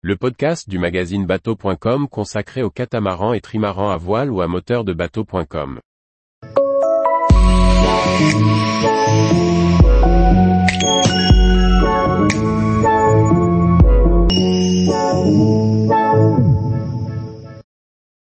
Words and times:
le 0.00 0.14
podcast 0.16 0.68
du 0.70 0.78
magazine 0.78 1.26
bateau.com 1.26 2.06
consacré 2.08 2.62
aux 2.62 2.70
catamarans 2.70 3.32
et 3.32 3.40
trimarans 3.40 3.90
à 3.90 3.96
voile 3.96 4.30
ou 4.30 4.40
à 4.40 4.46
moteur 4.46 4.84
de 4.84 4.92
bateau.com. 4.92 5.80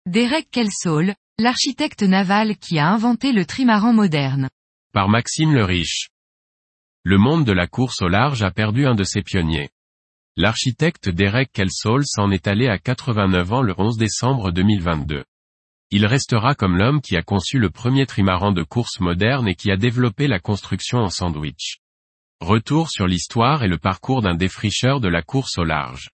Derek 0.06 0.50
Kelsall, 0.50 1.16
l'architecte 1.38 2.04
naval 2.04 2.56
qui 2.56 2.80
a 2.80 2.88
inventé 2.88 3.34
le 3.34 3.46
trimaran 3.46 3.92
moderne. 3.92 4.48
Par 4.94 5.10
Maxime 5.10 5.54
le 5.54 5.66
Riche. 5.66 6.12
Le 7.04 7.18
monde 7.18 7.44
de 7.44 7.52
la 7.52 7.68
course 7.68 8.02
au 8.02 8.08
large 8.08 8.42
a 8.42 8.52
perdu 8.52 8.86
un 8.86 8.96
de 8.96 9.04
ses 9.04 9.22
pionniers. 9.22 9.70
L'architecte 10.40 11.10
Derek 11.10 11.52
Kelsall 11.52 12.04
s'en 12.06 12.30
est 12.30 12.46
allé 12.46 12.68
à 12.68 12.78
89 12.78 13.54
ans 13.54 13.64
le 13.64 13.74
11 13.76 13.98
décembre 13.98 14.52
2022. 14.52 15.24
Il 15.90 16.06
restera 16.06 16.54
comme 16.54 16.78
l'homme 16.78 17.02
qui 17.02 17.18
a 17.18 17.24
conçu 17.24 17.58
le 17.58 17.72
premier 17.72 18.06
trimaran 18.06 18.52
de 18.52 18.62
course 18.62 19.00
moderne 19.00 19.48
et 19.48 19.56
qui 19.56 19.72
a 19.72 19.78
développé 19.78 20.28
la 20.28 20.38
construction 20.38 21.00
en 21.00 21.10
sandwich. 21.10 21.80
Retour 22.40 22.92
sur 22.92 23.08
l'histoire 23.08 23.64
et 23.64 23.68
le 23.68 23.80
parcours 23.80 24.22
d'un 24.22 24.36
défricheur 24.36 25.00
de 25.00 25.08
la 25.08 25.24
course 25.24 25.58
au 25.58 25.64
large. 25.64 26.12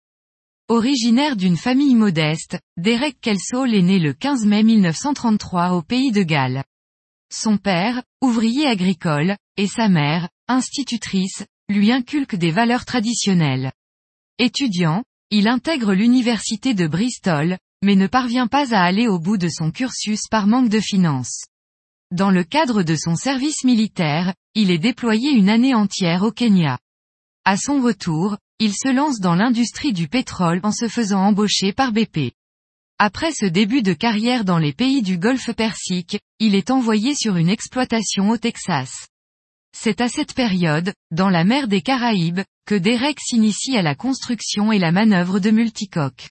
Originaire 0.69 1.35
d'une 1.35 1.57
famille 1.57 1.95
modeste, 1.95 2.57
Derek 2.77 3.19
Kelsall 3.19 3.75
est 3.75 3.81
né 3.81 3.99
le 3.99 4.13
15 4.13 4.45
mai 4.45 4.63
1933 4.63 5.71
au 5.71 5.81
pays 5.81 6.13
de 6.13 6.23
Galles. 6.23 6.63
Son 7.29 7.57
père, 7.57 8.01
ouvrier 8.21 8.67
agricole, 8.67 9.35
et 9.57 9.67
sa 9.67 9.89
mère, 9.89 10.29
institutrice, 10.47 11.45
lui 11.67 11.91
inculquent 11.91 12.37
des 12.37 12.51
valeurs 12.51 12.85
traditionnelles. 12.85 13.73
Étudiant, 14.39 15.03
il 15.29 15.47
intègre 15.47 15.93
l'université 15.93 16.73
de 16.73 16.87
Bristol, 16.87 17.57
mais 17.83 17.95
ne 17.95 18.07
parvient 18.07 18.47
pas 18.47 18.73
à 18.73 18.81
aller 18.81 19.07
au 19.07 19.19
bout 19.19 19.37
de 19.37 19.47
son 19.47 19.69
cursus 19.69 20.21
par 20.29 20.47
manque 20.47 20.69
de 20.69 20.79
finances. 20.79 21.45
Dans 22.11 22.31
le 22.31 22.43
cadre 22.43 22.81
de 22.81 22.95
son 22.95 23.15
service 23.15 23.63
militaire, 23.63 24.33
il 24.55 24.71
est 24.71 24.79
déployé 24.79 25.31
une 25.31 25.49
année 25.49 25.75
entière 25.75 26.23
au 26.23 26.31
Kenya. 26.31 26.79
À 27.45 27.57
son 27.57 27.81
retour, 27.81 28.37
il 28.59 28.73
se 28.73 28.91
lance 28.91 29.19
dans 29.19 29.35
l'industrie 29.35 29.93
du 29.93 30.07
pétrole 30.07 30.61
en 30.63 30.71
se 30.71 30.87
faisant 30.87 31.21
embaucher 31.21 31.71
par 31.73 31.91
BP. 31.91 32.31
Après 32.97 33.31
ce 33.31 33.45
début 33.45 33.83
de 33.83 33.93
carrière 33.93 34.45
dans 34.45 34.59
les 34.59 34.73
pays 34.73 35.01
du 35.01 35.17
Golfe 35.17 35.51
Persique, 35.53 36.19
il 36.39 36.55
est 36.55 36.71
envoyé 36.71 37.13
sur 37.15 37.35
une 37.37 37.49
exploitation 37.49 38.29
au 38.29 38.37
Texas. 38.37 39.07
C'est 39.75 40.01
à 40.01 40.07
cette 40.07 40.33
période, 40.33 40.93
dans 41.11 41.29
la 41.29 41.43
mer 41.43 41.67
des 41.67 41.81
Caraïbes, 41.81 42.41
que 42.65 42.75
Derek 42.75 43.19
s'initie 43.19 43.75
à 43.75 43.81
la 43.81 43.95
construction 43.95 44.71
et 44.71 44.79
la 44.79 44.91
manœuvre 44.91 45.39
de 45.39 45.51
multicoques. 45.51 46.29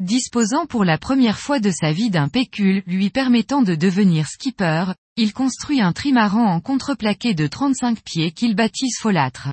Disposant 0.00 0.64
pour 0.66 0.84
la 0.84 0.96
première 0.96 1.38
fois 1.38 1.58
de 1.58 1.72
sa 1.72 1.92
vie 1.92 2.08
d'un 2.08 2.28
pécule 2.28 2.84
lui 2.86 3.10
permettant 3.10 3.62
de 3.62 3.74
devenir 3.74 4.28
skipper, 4.28 4.92
il 5.16 5.32
construit 5.32 5.80
un 5.80 5.92
trimaran 5.92 6.46
en 6.46 6.60
contreplaqué 6.60 7.34
de 7.34 7.48
35 7.48 8.00
pieds 8.02 8.30
qu'il 8.30 8.54
baptise 8.54 8.96
folâtre. 9.00 9.52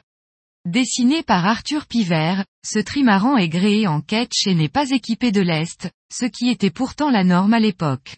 Dessiné 0.66 1.24
par 1.24 1.46
Arthur 1.46 1.88
Pivert, 1.88 2.46
ce 2.64 2.80
trimaran 2.80 3.38
est 3.38 3.50
gréé 3.50 3.88
en 3.88 4.02
ketch 4.02 4.46
et 4.46 4.54
n'est 4.54 4.70
pas 4.70 4.92
équipé 4.92 5.32
de 5.32 5.42
lest, 5.42 5.90
ce 6.14 6.26
qui 6.26 6.50
était 6.50 6.70
pourtant 6.70 7.10
la 7.10 7.24
norme 7.24 7.54
à 7.54 7.60
l'époque. 7.60 8.18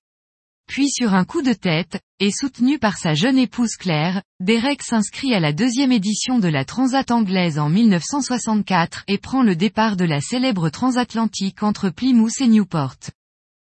Puis 0.68 0.90
sur 0.90 1.14
un 1.14 1.24
coup 1.24 1.42
de 1.42 1.54
tête, 1.54 2.00
et 2.20 2.30
soutenu 2.30 2.78
par 2.78 2.98
sa 2.98 3.14
jeune 3.14 3.38
épouse 3.38 3.76
Claire, 3.80 4.22
Derek 4.42 4.84
s'inscrit 4.84 5.34
à 5.34 5.40
la 5.40 5.54
deuxième 5.54 5.92
édition 5.92 6.40
de 6.40 6.48
la 6.50 6.66
Transat 6.66 7.10
anglaise 7.10 7.58
en 7.58 7.70
1964 7.70 9.04
et 9.08 9.18
prend 9.18 9.44
le 9.44 9.56
départ 9.56 9.96
de 9.96 10.06
la 10.06 10.20
célèbre 10.20 10.70
transatlantique 10.70 11.64
entre 11.64 11.90
Plymouth 11.90 12.42
et 12.42 12.48
Newport. 12.48 12.98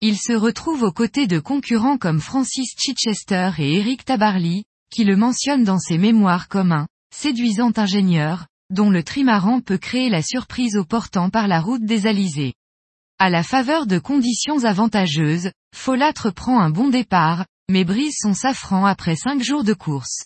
Il 0.02 0.18
se 0.18 0.32
retrouve 0.32 0.82
aux 0.82 0.92
côtés 0.92 1.26
de 1.26 1.38
concurrents 1.38 1.96
comme 1.96 2.20
Francis 2.20 2.74
Chichester 2.76 3.50
et 3.58 3.78
Eric 3.78 4.04
Tabarly, 4.04 4.64
qui 4.92 5.04
le 5.04 5.16
mentionnent 5.16 5.64
dans 5.64 5.78
ses 5.78 5.96
mémoires 5.96 6.48
comme 6.48 6.72
un 6.72 6.86
séduisant 7.14 7.72
ingénieur, 7.76 8.46
dont 8.70 8.90
le 8.90 9.02
trimaran 9.02 9.60
peut 9.60 9.78
créer 9.78 10.10
la 10.10 10.22
surprise 10.22 10.76
au 10.76 10.84
portant 10.84 11.30
par 11.30 11.46
la 11.46 11.60
route 11.60 11.84
des 11.84 12.06
Alizés. 12.06 12.54
À 13.24 13.30
la 13.30 13.44
faveur 13.44 13.86
de 13.86 14.00
conditions 14.00 14.64
avantageuses, 14.64 15.52
Folâtre 15.76 16.34
prend 16.34 16.58
un 16.58 16.70
bon 16.70 16.88
départ, 16.88 17.46
mais 17.70 17.84
brise 17.84 18.16
son 18.18 18.34
safran 18.34 18.84
après 18.84 19.14
cinq 19.14 19.40
jours 19.40 19.62
de 19.62 19.74
course. 19.74 20.24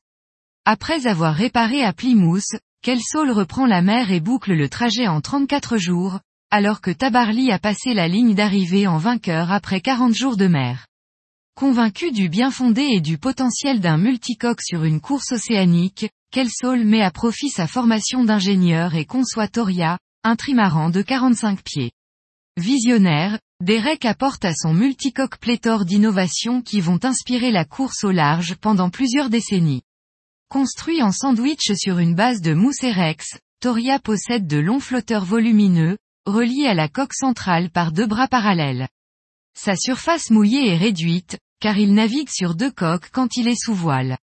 Après 0.64 1.06
avoir 1.06 1.34
réparé 1.34 1.84
à 1.84 1.92
Plymouth, 1.92 2.56
Kelsall 2.80 3.30
reprend 3.32 3.66
la 3.66 3.82
mer 3.82 4.12
et 4.12 4.20
boucle 4.20 4.54
le 4.54 4.70
trajet 4.70 5.08
en 5.08 5.20
34 5.20 5.76
jours, 5.76 6.20
alors 6.50 6.80
que 6.80 6.90
Tabarly 6.90 7.52
a 7.52 7.58
passé 7.58 7.92
la 7.92 8.08
ligne 8.08 8.34
d'arrivée 8.34 8.86
en 8.86 8.96
vainqueur 8.96 9.52
après 9.52 9.82
40 9.82 10.14
jours 10.14 10.38
de 10.38 10.46
mer. 10.46 10.86
Convaincu 11.54 12.12
du 12.12 12.30
bien 12.30 12.50
fondé 12.50 12.80
et 12.80 13.02
du 13.02 13.18
potentiel 13.18 13.80
d'un 13.80 13.98
multicoque 13.98 14.62
sur 14.62 14.84
une 14.84 15.02
course 15.02 15.32
océanique, 15.32 16.08
Kelsall 16.32 16.86
met 16.86 17.02
à 17.02 17.10
profit 17.10 17.50
sa 17.50 17.66
formation 17.66 18.24
d'ingénieur 18.24 18.94
et 18.94 19.04
conçoit 19.04 19.48
Toria, 19.48 19.98
un 20.24 20.34
trimaran 20.34 20.88
de 20.88 21.02
45 21.02 21.62
pieds. 21.62 21.92
Visionnaire, 22.58 23.38
Derek 23.62 24.06
apporte 24.06 24.46
à 24.46 24.54
son 24.54 24.72
multicoque 24.72 25.36
pléthore 25.38 25.84
d'innovations 25.84 26.62
qui 26.62 26.80
vont 26.80 26.98
inspirer 27.04 27.50
la 27.50 27.66
course 27.66 28.02
au 28.02 28.10
large 28.10 28.54
pendant 28.54 28.88
plusieurs 28.88 29.28
décennies. 29.28 29.82
Construit 30.48 31.02
en 31.02 31.12
sandwich 31.12 31.72
sur 31.74 31.98
une 31.98 32.14
base 32.14 32.40
de 32.40 32.54
mousse 32.54 32.80
Rex, 32.80 33.38
Toria 33.60 33.98
possède 33.98 34.46
de 34.46 34.56
longs 34.56 34.80
flotteurs 34.80 35.26
volumineux, 35.26 35.98
reliés 36.24 36.66
à 36.66 36.72
la 36.72 36.88
coque 36.88 37.12
centrale 37.12 37.68
par 37.70 37.92
deux 37.92 38.06
bras 38.06 38.28
parallèles. 38.28 38.88
Sa 39.54 39.76
surface 39.76 40.30
mouillée 40.30 40.68
est 40.68 40.78
réduite, 40.78 41.38
car 41.60 41.76
il 41.76 41.92
navigue 41.92 42.30
sur 42.30 42.54
deux 42.54 42.70
coques 42.70 43.10
quand 43.12 43.36
il 43.36 43.48
est 43.48 43.62
sous 43.62 43.74
voile. 43.74 44.16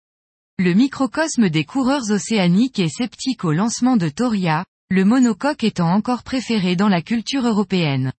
Le 0.59 0.73
microcosme 0.73 1.51
des 1.51 1.65
coureurs 1.65 2.11
océaniques 2.11 2.79
est 2.79 2.89
sceptique 2.89 3.45
au 3.45 3.53
lancement 3.53 3.99
de 3.99 4.09
Toria, 4.09 4.65
le 4.91 5.05
monocoque 5.05 5.65
étant 5.65 5.91
encore 5.91 6.23
préféré 6.23 6.77
dans 6.77 6.89
la 6.89 7.03
culture 7.03 7.47
européenne. 7.47 8.13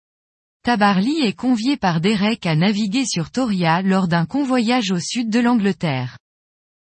Tabarly 0.63 1.19
est 1.19 1.33
convié 1.33 1.75
par 1.75 1.99
Derek 1.99 2.45
à 2.45 2.55
naviguer 2.55 3.05
sur 3.05 3.31
Toria 3.31 3.81
lors 3.81 4.07
d'un 4.07 4.25
convoyage 4.25 4.91
au 4.91 4.99
sud 4.99 5.29
de 5.29 5.41
l'Angleterre. 5.41 6.17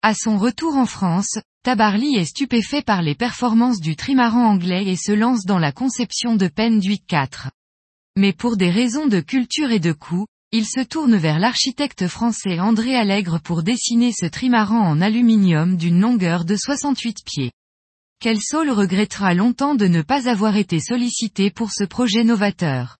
À 0.02 0.12
son 0.12 0.36
retour 0.36 0.76
en 0.76 0.84
France, 0.84 1.38
Tabarly 1.62 2.16
est 2.16 2.26
stupéfait 2.26 2.82
par 2.82 3.00
les 3.00 3.14
performances 3.14 3.80
du 3.80 3.96
trimaran 3.96 4.44
anglais 4.44 4.86
et 4.86 4.96
se 4.96 5.12
lance 5.12 5.46
dans 5.46 5.58
la 5.58 5.72
conception 5.72 6.36
de 6.36 6.46
Penduic 6.48 7.06
4. 7.06 7.48
Mais 8.18 8.34
pour 8.34 8.58
des 8.58 8.68
raisons 8.68 9.06
de 9.06 9.20
culture 9.20 9.70
et 9.70 9.80
de 9.80 9.92
coût, 9.92 10.26
il 10.52 10.66
se 10.66 10.80
tourne 10.80 11.16
vers 11.16 11.38
l'architecte 11.38 12.06
français 12.06 12.60
André 12.60 12.94
Allègre 12.96 13.40
pour 13.40 13.62
dessiner 13.62 14.12
ce 14.12 14.26
trimaran 14.26 14.80
en 14.80 15.00
aluminium 15.00 15.78
d'une 15.78 16.02
longueur 16.02 16.44
de 16.44 16.54
68 16.54 17.24
pieds. 17.24 17.52
Kelsall 18.20 18.68
regrettera 18.68 19.32
longtemps 19.32 19.74
de 19.74 19.86
ne 19.86 20.02
pas 20.02 20.28
avoir 20.28 20.56
été 20.56 20.80
sollicité 20.80 21.50
pour 21.50 21.72
ce 21.72 21.84
projet 21.84 22.24
novateur. 22.24 22.99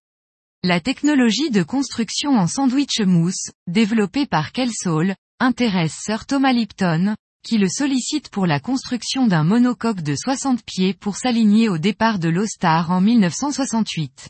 La 0.63 0.79
technologie 0.79 1.51
de 1.51 1.63
construction 1.63 2.37
en 2.37 2.47
sandwich 2.47 3.01
mousse, 3.01 3.51
développée 3.67 4.27
par 4.27 4.53
Kelsall, 4.53 5.17
intéresse 5.39 5.97
Sir 6.05 6.27
Thomas 6.27 6.53
Lipton, 6.53 7.15
qui 7.43 7.57
le 7.57 7.67
sollicite 7.67 8.29
pour 8.29 8.47
la 8.47 8.61
construction 8.61 9.27
d'un 9.27 9.43
monocoque 9.43 10.03
de 10.03 10.15
60 10.15 10.63
pieds 10.63 10.93
pour 10.93 11.17
s'aligner 11.17 11.71
au 11.71 11.79
départ 11.79 12.19
de 12.19 12.29
l'Ostar 12.29 12.91
en 12.91 13.01
1968. 13.01 14.29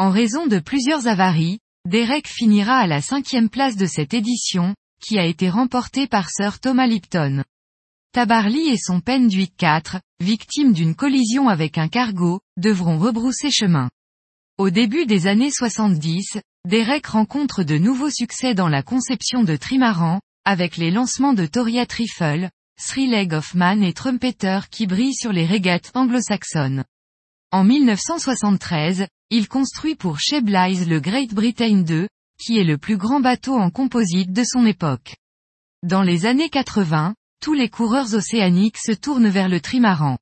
En 0.00 0.10
raison 0.10 0.48
de 0.48 0.58
plusieurs 0.58 1.06
avaries, 1.06 1.60
Derek 1.88 2.26
finira 2.26 2.78
à 2.78 2.88
la 2.88 3.00
cinquième 3.00 3.48
place 3.48 3.76
de 3.76 3.86
cette 3.86 4.14
édition, 4.14 4.74
qui 5.00 5.16
a 5.20 5.24
été 5.24 5.48
remportée 5.48 6.08
par 6.08 6.28
Sir 6.28 6.58
Thomas 6.58 6.88
Lipton. 6.88 7.44
Tabarly 8.10 8.68
et 8.68 8.78
son 8.78 9.00
Penduic 9.00 9.54
4, 9.58 10.00
victimes 10.18 10.72
d'une 10.72 10.96
collision 10.96 11.48
avec 11.48 11.78
un 11.78 11.86
cargo, 11.86 12.40
devront 12.56 12.98
rebrousser 12.98 13.52
chemin. 13.52 13.90
Au 14.58 14.68
début 14.68 15.06
des 15.06 15.26
années 15.26 15.50
70, 15.50 16.38
Derek 16.68 17.06
rencontre 17.06 17.62
de 17.62 17.78
nouveaux 17.78 18.10
succès 18.10 18.54
dans 18.54 18.68
la 18.68 18.82
conception 18.82 19.44
de 19.44 19.56
trimaran, 19.56 20.20
avec 20.44 20.76
les 20.76 20.90
lancements 20.90 21.32
de 21.32 21.46
Toria 21.46 21.86
Trifle, 21.86 22.50
Three 22.76 23.06
Leg 23.06 23.32
of 23.32 23.54
Man 23.54 23.82
et 23.82 23.94
Trumpeter 23.94 24.60
qui 24.70 24.86
brillent 24.86 25.14
sur 25.14 25.32
les 25.32 25.46
régates 25.46 25.90
anglo-saxonnes. 25.94 26.84
En 27.50 27.64
1973, 27.64 29.06
il 29.30 29.48
construit 29.48 29.94
pour 29.94 30.20
Sheblize 30.20 30.86
le 30.86 31.00
Great 31.00 31.32
Britain 31.32 31.80
2, 31.80 32.06
qui 32.38 32.58
est 32.58 32.64
le 32.64 32.76
plus 32.76 32.98
grand 32.98 33.20
bateau 33.20 33.54
en 33.54 33.70
composite 33.70 34.32
de 34.32 34.44
son 34.44 34.66
époque. 34.66 35.16
Dans 35.82 36.02
les 36.02 36.26
années 36.26 36.50
80, 36.50 37.14
tous 37.40 37.54
les 37.54 37.70
coureurs 37.70 38.14
océaniques 38.14 38.78
se 38.78 38.92
tournent 38.92 39.28
vers 39.28 39.48
le 39.48 39.60
trimaran. 39.60 40.18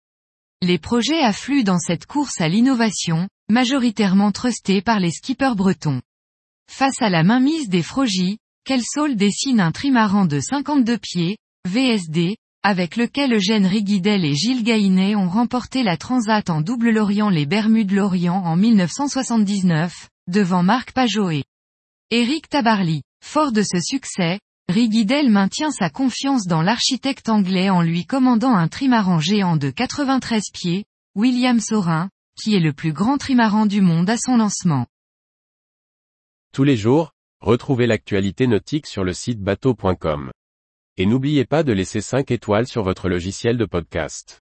Les 0.62 0.78
projets 0.78 1.20
affluent 1.20 1.64
dans 1.64 1.78
cette 1.78 2.06
course 2.06 2.40
à 2.40 2.48
l'innovation, 2.48 3.28
majoritairement 3.50 4.32
trusté 4.32 4.80
par 4.80 5.00
les 5.00 5.10
skippers 5.10 5.54
bretons. 5.54 6.00
Face 6.70 7.02
à 7.02 7.10
la 7.10 7.22
mainmise 7.22 7.68
des 7.68 7.82
Frogies, 7.82 8.38
Kelsall 8.64 9.16
dessine 9.16 9.60
un 9.60 9.72
trimaran 9.72 10.24
de 10.24 10.40
52 10.40 10.98
pieds, 10.98 11.36
VSD, 11.68 12.36
avec 12.62 12.96
lequel 12.96 13.32
Eugène 13.32 13.66
Riguidel 13.66 14.24
et 14.24 14.34
Gilles 14.34 14.62
Gainet 14.62 15.16
ont 15.16 15.28
remporté 15.28 15.82
la 15.82 15.96
Transat 15.96 16.50
en 16.50 16.60
double 16.60 16.90
Lorient 16.90 17.30
les 17.30 17.46
Bermudes-Lorient 17.46 18.42
en 18.44 18.56
1979, 18.56 20.08
devant 20.28 20.62
Marc 20.62 20.92
Pajot 20.92 21.30
et 21.30 21.44
Éric 22.10 22.48
Tabarly. 22.48 23.02
Fort 23.24 23.52
de 23.52 23.62
ce 23.62 23.80
succès, 23.80 24.40
Riguidel 24.68 25.30
maintient 25.30 25.70
sa 25.70 25.90
confiance 25.90 26.46
dans 26.46 26.62
l'architecte 26.62 27.28
anglais 27.28 27.70
en 27.70 27.82
lui 27.82 28.04
commandant 28.04 28.54
un 28.54 28.68
trimaran 28.68 29.20
géant 29.20 29.56
de 29.56 29.70
93 29.70 30.42
pieds, 30.52 30.84
William 31.16 31.60
Sorin, 31.60 32.08
qui 32.40 32.54
est 32.54 32.60
le 32.60 32.72
plus 32.72 32.92
grand 32.92 33.18
trimaran 33.18 33.66
du 33.66 33.82
monde 33.82 34.08
à 34.08 34.16
son 34.16 34.38
lancement. 34.38 34.86
Tous 36.52 36.64
les 36.64 36.76
jours, 36.76 37.12
retrouvez 37.40 37.86
l'actualité 37.86 38.46
nautique 38.46 38.86
sur 38.86 39.04
le 39.04 39.12
site 39.12 39.40
bateau.com. 39.40 40.30
Et 40.96 41.06
n'oubliez 41.06 41.44
pas 41.44 41.62
de 41.62 41.72
laisser 41.72 42.00
5 42.00 42.30
étoiles 42.30 42.66
sur 42.66 42.82
votre 42.82 43.08
logiciel 43.08 43.58
de 43.58 43.66
podcast. 43.66 44.40